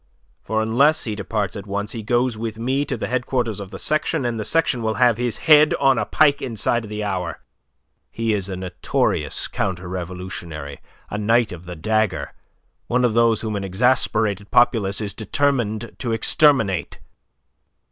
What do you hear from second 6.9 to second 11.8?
hour. He is a notorious counter revolutionary, a knight of the